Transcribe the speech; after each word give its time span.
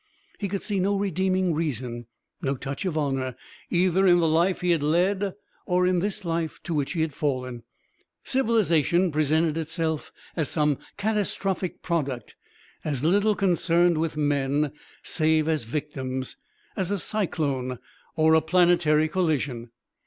He 0.39 0.47
could 0.49 0.63
see 0.63 0.79
no 0.79 0.95
redeeming 0.97 1.53
reason, 1.53 2.07
no 2.41 2.55
touch 2.55 2.85
of 2.85 2.97
honour, 2.97 3.35
either 3.69 4.07
in 4.07 4.19
the 4.19 4.27
life 4.27 4.61
he 4.61 4.71
had 4.71 4.81
led 4.81 5.35
or 5.67 5.85
in 5.85 5.99
this 5.99 6.25
life 6.25 6.59
to 6.63 6.73
which 6.73 6.93
he 6.93 7.01
had 7.01 7.13
fallen. 7.13 7.61
Civilisation 8.23 9.11
presented 9.11 9.59
itself 9.59 10.11
as 10.35 10.49
some 10.49 10.79
catastrophic 10.97 11.83
product 11.83 12.35
as 12.83 13.03
little 13.03 13.35
concerned 13.35 13.99
with 13.99 14.17
men 14.17 14.71
save 15.03 15.47
as 15.47 15.65
victims 15.65 16.35
as 16.75 16.89
a 16.89 16.97
cyclone 16.97 17.77
or 18.15 18.33
a 18.33 18.41
planetary 18.41 19.07
collision. 19.07 19.69